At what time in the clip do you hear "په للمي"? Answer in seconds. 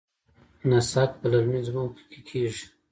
1.19-1.59